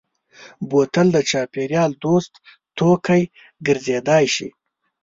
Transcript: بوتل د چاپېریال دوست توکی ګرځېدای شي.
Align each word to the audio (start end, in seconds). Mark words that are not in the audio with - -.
بوتل 0.69 1.07
د 1.13 1.17
چاپېریال 1.29 1.91
دوست 2.03 2.31
توکی 2.77 3.23
ګرځېدای 3.65 4.25
شي. 4.35 4.49